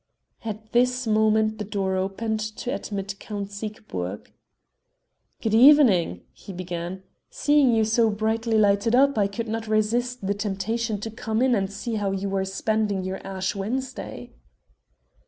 At 0.43 0.71
this 0.71 1.05
moment 1.05 1.59
the 1.59 1.63
door 1.63 1.95
opened 1.95 2.39
to 2.39 2.73
admit 2.73 3.19
Count 3.19 3.51
Siegburg. 3.51 4.31
"Good 5.43 5.53
evening," 5.53 6.21
he 6.33 6.51
began 6.53 7.03
"seeing 7.29 7.75
you 7.75 7.85
so 7.85 8.09
brightly 8.09 8.57
lighted 8.57 8.95
up 8.95 9.15
I 9.15 9.27
could 9.27 9.47
not 9.47 9.67
resist 9.67 10.25
the 10.25 10.33
temptation 10.33 10.99
to 11.01 11.11
come 11.11 11.39
in 11.43 11.53
and 11.53 11.71
see 11.71 11.97
how 12.01 12.09
you 12.09 12.29
were 12.29 12.45
spending 12.45 13.03
your 13.03 13.17
Ash 13.17 13.53
Wednesday." 13.53 14.31